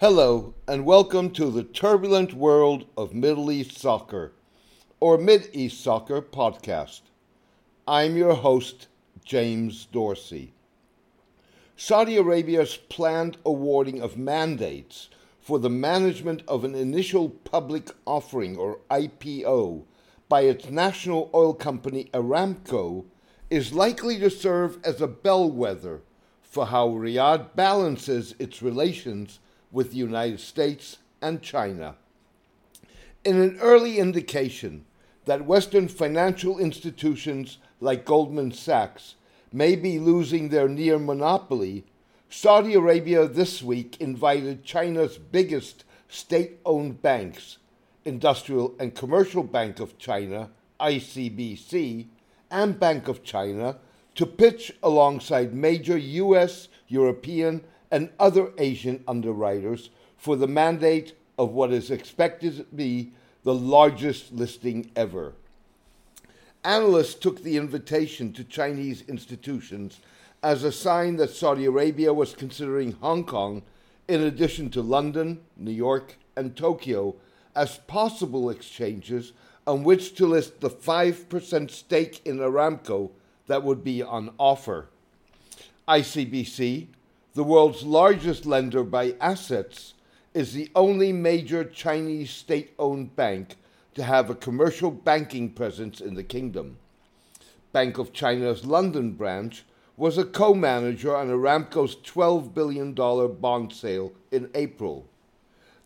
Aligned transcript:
Hello, 0.00 0.54
and 0.66 0.86
welcome 0.86 1.30
to 1.32 1.50
the 1.50 1.62
turbulent 1.62 2.32
world 2.32 2.86
of 2.96 3.12
Middle 3.12 3.52
East 3.52 3.76
soccer, 3.76 4.32
or 4.98 5.18
Mid 5.18 5.50
East 5.52 5.84
Soccer 5.84 6.22
podcast. 6.22 7.02
I'm 7.86 8.16
your 8.16 8.32
host, 8.32 8.88
James 9.26 9.84
Dorsey. 9.92 10.54
Saudi 11.76 12.16
Arabia's 12.16 12.78
planned 12.78 13.36
awarding 13.44 14.00
of 14.00 14.16
mandates 14.16 15.10
for 15.38 15.58
the 15.58 15.68
management 15.68 16.44
of 16.48 16.64
an 16.64 16.74
initial 16.74 17.28
public 17.28 17.90
offering, 18.06 18.56
or 18.56 18.78
IPO, 18.90 19.82
by 20.30 20.40
its 20.40 20.70
national 20.70 21.28
oil 21.34 21.52
company 21.52 22.08
Aramco 22.14 23.04
is 23.50 23.74
likely 23.74 24.18
to 24.20 24.30
serve 24.30 24.78
as 24.82 25.02
a 25.02 25.06
bellwether 25.06 26.00
for 26.40 26.68
how 26.68 26.88
Riyadh 26.88 27.54
balances 27.54 28.34
its 28.38 28.62
relations 28.62 29.40
with 29.72 29.90
the 29.90 29.96
United 29.96 30.40
States 30.40 30.98
and 31.20 31.42
China. 31.42 31.96
In 33.24 33.40
an 33.40 33.58
early 33.60 33.98
indication 33.98 34.84
that 35.26 35.44
Western 35.44 35.88
financial 35.88 36.58
institutions 36.58 37.58
like 37.80 38.04
Goldman 38.04 38.52
Sachs 38.52 39.14
may 39.52 39.76
be 39.76 39.98
losing 39.98 40.48
their 40.48 40.68
near 40.68 40.98
monopoly, 40.98 41.84
Saudi 42.28 42.74
Arabia 42.74 43.26
this 43.26 43.62
week 43.62 44.00
invited 44.00 44.64
China's 44.64 45.18
biggest 45.18 45.84
state 46.08 46.58
owned 46.64 47.02
banks, 47.02 47.58
Industrial 48.04 48.74
and 48.78 48.94
Commercial 48.94 49.42
Bank 49.42 49.80
of 49.80 49.98
China, 49.98 50.50
ICBC, 50.80 52.06
and 52.50 52.80
Bank 52.80 53.08
of 53.08 53.22
China, 53.22 53.76
to 54.14 54.26
pitch 54.26 54.72
alongside 54.82 55.54
major 55.54 55.96
US, 55.96 56.68
European, 56.88 57.62
and 57.90 58.10
other 58.18 58.52
Asian 58.58 59.02
underwriters 59.08 59.90
for 60.16 60.36
the 60.36 60.46
mandate 60.46 61.14
of 61.38 61.52
what 61.52 61.72
is 61.72 61.90
expected 61.90 62.56
to 62.56 62.64
be 62.74 63.12
the 63.42 63.54
largest 63.54 64.32
listing 64.32 64.90
ever. 64.94 65.32
Analysts 66.62 67.14
took 67.14 67.42
the 67.42 67.56
invitation 67.56 68.32
to 68.34 68.44
Chinese 68.44 69.02
institutions 69.08 70.00
as 70.42 70.62
a 70.62 70.72
sign 70.72 71.16
that 71.16 71.30
Saudi 71.30 71.64
Arabia 71.64 72.12
was 72.12 72.34
considering 72.34 72.92
Hong 72.92 73.24
Kong, 73.24 73.62
in 74.08 74.22
addition 74.22 74.70
to 74.70 74.82
London, 74.82 75.40
New 75.56 75.70
York, 75.70 76.18
and 76.36 76.56
Tokyo, 76.56 77.14
as 77.54 77.78
possible 77.78 78.50
exchanges 78.50 79.32
on 79.66 79.84
which 79.84 80.14
to 80.14 80.26
list 80.26 80.60
the 80.60 80.70
5% 80.70 81.70
stake 81.70 82.20
in 82.24 82.38
Aramco 82.38 83.10
that 83.46 83.62
would 83.62 83.82
be 83.82 84.02
on 84.02 84.32
offer. 84.38 84.88
ICBC, 85.88 86.86
the 87.34 87.44
world's 87.44 87.82
largest 87.82 88.44
lender 88.44 88.82
by 88.82 89.14
assets, 89.20 89.94
is 90.34 90.52
the 90.52 90.70
only 90.74 91.12
major 91.12 91.64
Chinese 91.64 92.30
state 92.30 92.72
owned 92.78 93.14
bank 93.16 93.56
to 93.94 94.02
have 94.02 94.30
a 94.30 94.34
commercial 94.34 94.90
banking 94.90 95.50
presence 95.50 96.00
in 96.00 96.14
the 96.14 96.22
kingdom. 96.22 96.76
Bank 97.72 97.98
of 97.98 98.12
China's 98.12 98.64
London 98.64 99.12
branch 99.12 99.64
was 99.96 100.16
a 100.16 100.24
co 100.24 100.54
manager 100.54 101.16
on 101.16 101.28
Aramco's 101.28 101.96
$12 101.96 102.54
billion 102.54 102.94
bond 102.94 103.72
sale 103.72 104.12
in 104.30 104.50
April. 104.54 105.06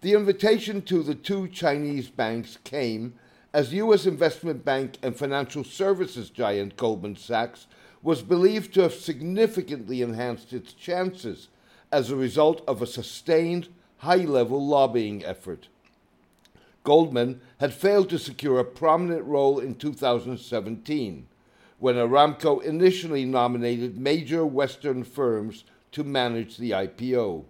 The 0.00 0.12
invitation 0.12 0.83
to 0.83 1.03
the 1.03 1.15
two 1.15 1.48
Chinese 1.48 2.09
banks 2.09 2.59
came 2.65 3.15
as 3.53 3.72
U.S. 3.72 4.06
investment 4.06 4.65
bank 4.65 4.98
and 5.03 5.17
financial 5.17 5.65
services 5.65 6.28
giant 6.31 6.77
Goldman 6.77 7.17
Sachs 7.17 7.67
was 8.05 8.20
believed 8.22 8.74
to 8.74 8.83
have 8.83 8.94
significantly 8.94 10.02
enhanced 10.02 10.52
its 10.52 10.74
chances 10.74 11.48
as 11.91 12.10
a 12.10 12.16
result 12.16 12.62
of 12.69 12.83
a 12.83 12.86
sustained 12.86 13.66
high 13.98 14.16
level 14.16 14.64
lobbying 14.64 15.24
effort. 15.24 15.69
Goldman 16.84 17.41
had 17.60 17.72
failed 17.72 18.10
to 18.10 18.19
secure 18.19 18.60
a 18.60 18.64
prominent 18.64 19.25
role 19.25 19.58
in 19.58 19.75
2017 19.75 21.26
when 21.78 21.94
Aramco 21.94 22.62
initially 22.62 23.25
nominated 23.25 23.97
major 23.97 24.44
Western 24.44 25.03
firms 25.03 25.64
to 25.93 26.04
manage 26.04 26.59
the 26.59 26.72
IPO. 26.72 27.44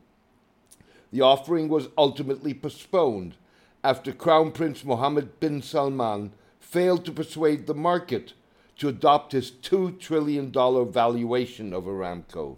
The 1.10 1.20
offering 1.20 1.68
was 1.68 1.88
ultimately 1.98 2.54
postponed 2.54 3.34
after 3.82 4.12
Crown 4.12 4.52
Prince 4.52 4.84
Mohammed 4.84 5.40
bin 5.40 5.62
Salman 5.62 6.32
failed 6.60 7.04
to 7.04 7.12
persuade 7.12 7.66
the 7.66 7.74
market 7.74 8.34
to 8.78 8.88
adopt 8.88 9.32
his 9.32 9.50
$2 9.50 9.98
trillion 9.98 10.50
valuation 10.52 11.72
of 11.72 11.84
Aramco. 11.84 12.56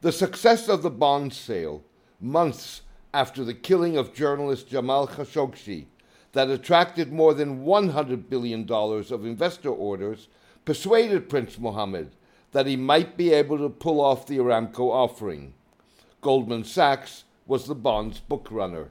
The 0.00 0.12
success 0.12 0.68
of 0.68 0.82
the 0.82 0.90
bond 0.90 1.32
sale, 1.32 1.82
months 2.20 2.82
after 3.12 3.44
the 3.44 3.54
killing 3.54 3.96
of 3.96 4.12
journalist 4.12 4.68
Jamal 4.68 5.08
Khashoggi, 5.08 5.86
that 6.32 6.50
attracted 6.50 7.12
more 7.12 7.32
than 7.32 7.64
$100 7.64 8.28
billion 8.28 8.70
of 8.70 9.24
investor 9.24 9.70
orders, 9.70 10.28
persuaded 10.64 11.28
Prince 11.28 11.58
Mohammed 11.58 12.10
that 12.52 12.66
he 12.66 12.76
might 12.76 13.16
be 13.16 13.32
able 13.32 13.58
to 13.58 13.68
pull 13.68 14.00
off 14.00 14.26
the 14.26 14.38
Aramco 14.38 14.90
offering. 14.90 15.54
Goldman 16.20 16.64
Sachs 16.64 17.24
was 17.46 17.66
the 17.66 17.74
bond's 17.74 18.20
bookrunner. 18.30 18.90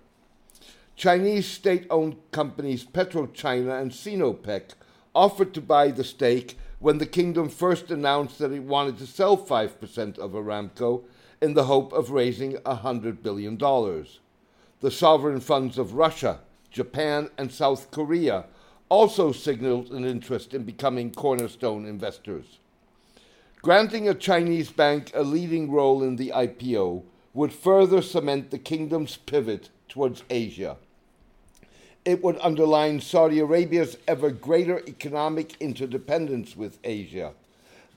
Chinese 0.96 1.48
state 1.48 1.88
owned 1.90 2.16
companies 2.32 2.86
PetroChina 2.86 3.82
and 3.82 3.92
Sinopec 3.92 4.72
offered 5.16 5.54
to 5.54 5.62
buy 5.62 5.90
the 5.90 6.04
stake 6.04 6.58
when 6.80 6.98
the 6.98 7.06
kingdom 7.06 7.48
first 7.48 7.92
announced 7.92 8.40
that 8.40 8.52
it 8.52 8.64
wanted 8.64 8.98
to 8.98 9.08
sell 9.08 9.38
5% 9.38 10.18
of 10.18 10.32
Aramco 10.32 11.04
in 11.42 11.54
the 11.54 11.66
hope 11.66 11.94
of 11.94 12.12
raising 12.12 12.54
$100 12.54 13.22
billion. 13.22 13.58
The 13.58 14.92
sovereign 14.92 15.40
funds 15.40 15.78
of 15.78 15.94
Russia, 15.94 16.40
Japan, 16.72 17.30
and 17.38 17.52
South 17.52 17.92
Korea 17.92 18.46
also 18.90 19.32
signaled 19.32 19.92
an 19.92 20.06
interest 20.06 20.54
in 20.54 20.64
becoming 20.64 21.12
cornerstone 21.12 21.86
investors. 21.86 22.60
Granting 23.62 24.10
a 24.10 24.14
Chinese 24.14 24.72
bank 24.72 25.10
a 25.14 25.24
leading 25.24 25.72
role 25.72 26.04
in 26.04 26.18
the 26.18 26.34
IPO 26.36 27.04
would 27.34 27.54
further 27.54 28.02
cement 28.02 28.52
the 28.52 28.60
kingdom's 28.60 29.16
pivot 29.16 29.70
towards 29.88 30.24
Asia 30.30 30.78
it 32.06 32.24
would 32.24 32.38
underline 32.42 33.00
Saudi 33.00 33.40
Arabia's 33.40 33.98
ever 34.08 34.30
greater 34.30 34.80
economic 34.88 35.56
interdependence 35.62 36.56
with 36.56 36.80
Asia 36.84 37.34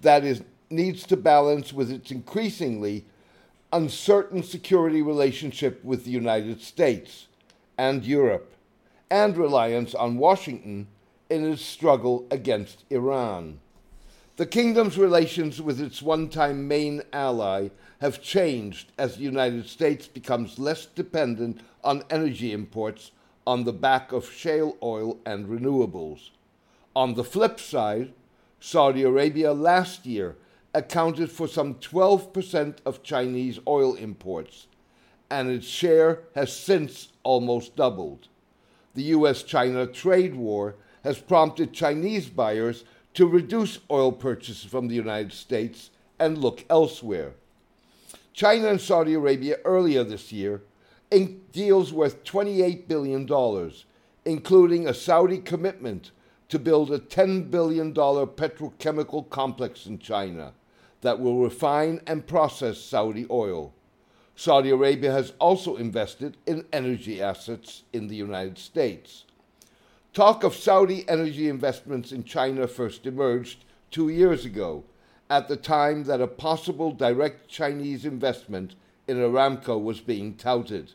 that 0.03 0.25
is, 0.25 0.43
needs 0.71 1.06
to 1.06 1.17
balance 1.17 1.72
with 1.72 1.91
its 1.91 2.11
increasingly 2.11 3.05
uncertain 3.72 4.43
security 4.43 5.03
relationship 5.03 5.83
with 5.84 6.05
the 6.05 6.11
United 6.11 6.61
States 6.61 7.27
and 7.77 8.05
Europe, 8.05 8.55
and 9.11 9.37
reliance 9.37 9.94
on 9.94 10.17
Washington 10.17 10.87
in 11.28 11.44
its 11.44 11.62
struggle 11.62 12.27
against 12.31 12.84
Iran. 12.91 13.59
The 14.37 14.47
kingdom's 14.47 14.99
relations 14.99 15.61
with 15.61 15.81
its 15.81 16.03
one 16.03 16.28
time 16.28 16.69
main 16.69 17.03
ally 17.12 17.69
have 18.00 18.23
changed 18.23 18.93
as 18.99 19.17
the 19.17 19.23
United 19.23 19.67
States 19.67 20.06
becomes 20.06 20.59
less 20.59 20.87
dependent 20.87 21.61
on 21.83 22.05
energy 22.11 22.53
imports 22.53 23.11
on 23.47 23.65
the 23.65 23.73
back 23.73 24.12
of 24.12 24.31
shale 24.31 24.77
oil 24.83 25.19
and 25.25 25.47
renewables. 25.47 26.31
On 26.95 27.15
the 27.15 27.25
flip 27.25 27.61
side, 27.61 28.12
Saudi 28.61 29.03
Arabia 29.03 29.53
last 29.53 30.07
year 30.07 30.37
accounted 30.75 31.31
for 31.31 31.47
some 31.47 31.75
12% 31.77 32.77
of 32.85 33.03
Chinese 33.03 33.59
oil 33.67 33.95
imports, 33.95 34.67
and 35.31 35.49
its 35.49 35.67
share 35.67 36.21
has 36.35 36.55
since 36.55 37.09
almost 37.23 37.77
doubled. 37.77 38.29
The 38.95 39.05
US 39.05 39.43
China 39.43 39.87
trade 39.87 40.35
war 40.35 40.75
has 41.05 41.19
prompted 41.19 41.73
Chinese 41.73 42.29
buyers 42.29 42.85
to 43.15 43.27
reduce 43.27 43.79
oil 43.91 44.12
purchases 44.12 44.65
from 44.65 44.89
the 44.89 44.95
United 44.95 45.33
States 45.33 45.91
and 46.19 46.39
look 46.39 46.65
elsewhere. 46.69 47.33
China 48.33 48.69
and 48.69 48.81
Saudi 48.81 49.15
Arabia 49.15 49.56
earlier 49.65 50.05
this 50.05 50.33
year 50.33 50.62
deals 51.11 51.93
worth 51.93 52.25
$28 52.25 52.88
billion, 52.88 53.73
including 54.25 54.88
a 54.88 54.94
Saudi 54.94 55.38
commitment 55.38 56.11
to 56.49 56.58
build 56.58 56.91
a 56.91 56.99
$10 56.99 57.50
billion 57.50 57.93
petrochemical 57.93 59.29
complex 59.29 59.87
in 59.87 59.99
China 59.99 60.53
that 61.00 61.20
will 61.20 61.38
refine 61.38 62.00
and 62.06 62.26
process 62.26 62.79
Saudi 62.79 63.26
oil. 63.31 63.73
Saudi 64.35 64.70
Arabia 64.70 65.12
has 65.12 65.32
also 65.38 65.76
invested 65.76 66.37
in 66.47 66.67
energy 66.73 67.23
assets 67.23 67.85
in 67.93 68.08
the 68.08 68.17
United 68.17 68.58
States. 68.58 69.25
Talk 70.12 70.44
of 70.44 70.55
Saudi 70.55 71.08
energy 71.08 71.49
investments 71.49 72.12
in 72.12 72.25
China 72.25 72.67
first 72.67 73.06
emerged 73.06 73.64
two 73.91 74.08
years 74.08 74.44
ago, 74.44 74.85
at 75.29 75.49
the 75.49 75.56
time 75.56 76.05
that 76.05 76.20
a 76.20 76.26
possible 76.26 76.93
direct 76.93 77.49
Chinese 77.49 78.05
investment 78.05 78.75
in 79.06 79.17
Aramco 79.19 79.82
was 79.82 80.00
being 80.00 80.35
touted. 80.35 80.93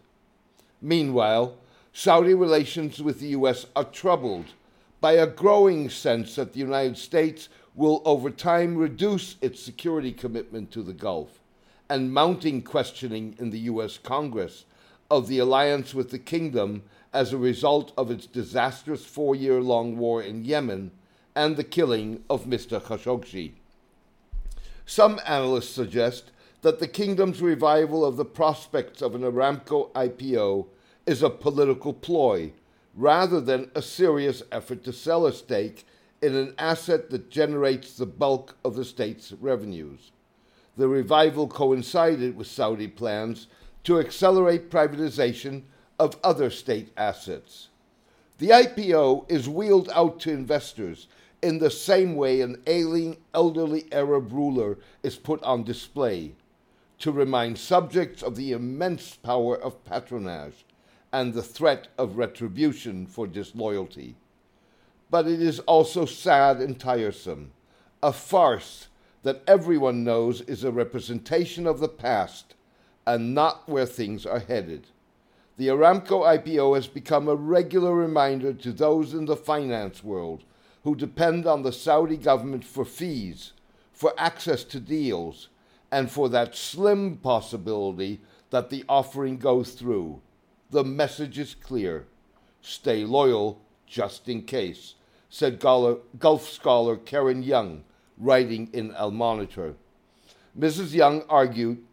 Meanwhile, 0.81 1.55
Saudi 1.93 2.33
relations 2.33 3.01
with 3.01 3.19
the 3.19 3.27
U.S. 3.29 3.65
are 3.75 3.83
troubled 3.83 4.47
by 4.99 5.13
a 5.13 5.27
growing 5.27 5.89
sense 5.89 6.35
that 6.35 6.53
the 6.53 6.59
United 6.59 6.97
States 6.97 7.49
will 7.75 8.01
over 8.05 8.29
time 8.29 8.77
reduce 8.77 9.35
its 9.41 9.61
security 9.61 10.11
commitment 10.11 10.71
to 10.71 10.83
the 10.83 10.93
Gulf 10.93 11.39
and 11.89 12.13
mounting 12.13 12.61
questioning 12.61 13.35
in 13.39 13.49
the 13.49 13.59
U.S. 13.59 13.97
Congress 13.97 14.65
of 15.09 15.27
the 15.27 15.39
alliance 15.39 15.93
with 15.93 16.11
the 16.11 16.19
kingdom 16.19 16.83
as 17.13 17.33
a 17.33 17.37
result 17.37 17.91
of 17.97 18.09
its 18.09 18.25
disastrous 18.25 19.05
four 19.05 19.35
year 19.35 19.61
long 19.61 19.97
war 19.97 20.21
in 20.21 20.45
Yemen 20.45 20.91
and 21.35 21.57
the 21.57 21.63
killing 21.63 22.23
of 22.29 22.45
Mr. 22.45 22.81
Khashoggi. 22.81 23.51
Some 24.85 25.19
analysts 25.25 25.69
suggest 25.69 26.31
that 26.61 26.79
the 26.79 26.87
kingdom's 26.87 27.41
revival 27.41 28.05
of 28.05 28.17
the 28.17 28.25
prospects 28.25 29.01
of 29.01 29.15
an 29.15 29.21
Aramco 29.21 29.91
IPO 29.93 30.67
is 31.05 31.23
a 31.23 31.29
political 31.29 31.93
ploy 31.93 32.51
rather 32.95 33.41
than 33.41 33.71
a 33.73 33.81
serious 33.81 34.43
effort 34.51 34.83
to 34.83 34.93
sell 34.93 35.25
a 35.25 35.33
stake 35.33 35.85
in 36.21 36.35
an 36.35 36.53
asset 36.59 37.09
that 37.09 37.31
generates 37.31 37.97
the 37.97 38.05
bulk 38.05 38.55
of 38.63 38.75
the 38.75 38.85
state's 38.85 39.31
revenues. 39.31 40.11
The 40.77 40.87
revival 40.87 41.47
coincided 41.47 42.35
with 42.35 42.47
Saudi 42.47 42.87
plans 42.87 43.47
to 43.85 43.99
accelerate 43.99 44.69
privatization 44.69 45.63
of 45.99 46.17
other 46.23 46.49
state 46.51 46.91
assets. 46.95 47.69
The 48.37 48.49
IPO 48.49 49.31
is 49.31 49.49
wheeled 49.49 49.89
out 49.93 50.19
to 50.21 50.31
investors 50.31 51.07
in 51.41 51.57
the 51.57 51.71
same 51.71 52.15
way 52.15 52.41
an 52.41 52.61
ailing 52.67 53.17
elderly 53.33 53.85
Arab 53.91 54.31
ruler 54.31 54.77
is 55.01 55.15
put 55.15 55.41
on 55.43 55.63
display 55.63 56.33
to 57.01 57.11
remind 57.11 57.57
subjects 57.57 58.21
of 58.23 58.35
the 58.35 58.51
immense 58.51 59.15
power 59.15 59.57
of 59.59 59.83
patronage 59.83 60.65
and 61.11 61.33
the 61.33 61.43
threat 61.43 61.87
of 61.97 62.17
retribution 62.17 63.05
for 63.05 63.27
disloyalty. 63.27 64.15
But 65.09 65.27
it 65.27 65.41
is 65.41 65.59
also 65.61 66.05
sad 66.05 66.57
and 66.57 66.79
tiresome, 66.79 67.51
a 68.01 68.13
farce 68.13 68.87
that 69.23 69.41
everyone 69.47 70.03
knows 70.03 70.41
is 70.41 70.63
a 70.63 70.71
representation 70.71 71.67
of 71.67 71.79
the 71.79 71.89
past 71.89 72.55
and 73.05 73.33
not 73.33 73.67
where 73.67 73.85
things 73.85 74.25
are 74.25 74.39
headed. 74.39 74.87
The 75.57 75.67
Aramco 75.67 76.25
IPO 76.39 76.75
has 76.75 76.87
become 76.87 77.27
a 77.27 77.35
regular 77.35 77.93
reminder 77.93 78.53
to 78.53 78.71
those 78.71 79.13
in 79.13 79.25
the 79.25 79.35
finance 79.35 80.03
world 80.03 80.43
who 80.83 80.95
depend 80.95 81.45
on 81.45 81.63
the 81.63 81.73
Saudi 81.73 82.17
government 82.17 82.63
for 82.63 82.85
fees, 82.85 83.53
for 83.91 84.13
access 84.17 84.63
to 84.63 84.79
deals, 84.79 85.49
and 85.91 86.09
for 86.09 86.29
that 86.29 86.55
slim 86.55 87.17
possibility 87.17 88.21
that 88.49 88.69
the 88.69 88.83
offering 88.87 89.37
goes 89.37 89.73
through. 89.73 90.21
The 90.69 90.83
message 90.83 91.37
is 91.37 91.53
clear. 91.53 92.07
Stay 92.61 93.03
loyal 93.03 93.61
just 93.85 94.29
in 94.29 94.43
case, 94.43 94.95
said 95.29 95.59
Gulf 95.59 96.49
scholar 96.49 96.95
Karen 96.95 97.43
Young, 97.43 97.83
writing 98.17 98.69
in 98.71 98.93
Al 98.95 99.11
Monitor. 99.11 99.75
Mrs. 100.57 100.93
Young 100.93 101.23
argued 101.29 101.83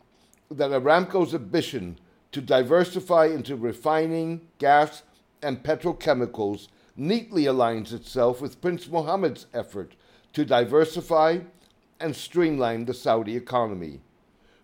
that 0.50 0.70
Aramco's 0.70 1.34
ambition 1.34 1.98
to 2.32 2.40
diversify 2.40 3.26
into 3.26 3.56
refining, 3.56 4.48
gas, 4.58 5.02
and 5.42 5.62
petrochemicals 5.62 6.68
neatly 6.96 7.44
aligns 7.44 7.92
itself 7.92 8.40
with 8.40 8.60
Prince 8.60 8.88
Mohammed's 8.88 9.46
effort 9.54 9.94
to 10.32 10.44
diversify 10.44 11.38
and 12.00 12.14
streamline 12.14 12.84
the 12.84 12.94
Saudi 12.94 13.36
economy. 13.36 14.00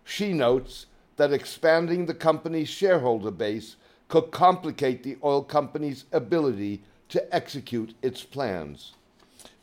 She 0.03 0.33
notes 0.33 0.85
that 1.17 1.33
expanding 1.33 2.05
the 2.05 2.13
company's 2.13 2.69
shareholder 2.69 3.31
base 3.31 3.75
could 4.07 4.31
complicate 4.31 5.03
the 5.03 5.17
oil 5.23 5.43
company's 5.43 6.05
ability 6.11 6.83
to 7.09 7.35
execute 7.35 7.93
its 8.01 8.23
plans. 8.23 8.93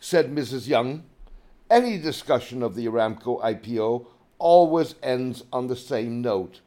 Said 0.00 0.34
Mrs. 0.34 0.66
Young, 0.66 1.04
any 1.70 1.98
discussion 1.98 2.62
of 2.62 2.74
the 2.74 2.86
Aramco 2.86 3.40
IPO 3.42 4.06
always 4.38 4.94
ends 5.02 5.44
on 5.52 5.68
the 5.68 5.76
same 5.76 6.20
note. 6.20 6.60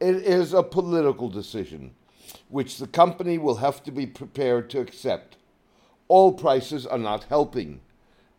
It 0.00 0.16
is 0.16 0.52
a 0.52 0.62
political 0.62 1.28
decision, 1.28 1.94
which 2.48 2.78
the 2.78 2.88
company 2.88 3.38
will 3.38 3.56
have 3.56 3.82
to 3.84 3.92
be 3.92 4.06
prepared 4.06 4.68
to 4.70 4.80
accept. 4.80 5.36
Oil 6.10 6.32
prices 6.32 6.86
are 6.86 6.98
not 6.98 7.24
helping, 7.24 7.80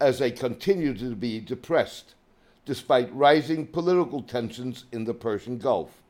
as 0.04 0.20
they 0.20 0.32
continue 0.32 0.94
to 0.94 1.16
be 1.16 1.40
depressed, 1.40 2.14
despite 2.66 3.16
rising 3.16 3.66
political 3.66 4.22
tensions 4.22 4.84
in 4.92 5.06
the 5.06 5.14
Persian 5.14 5.58
Gulf. 5.58 6.02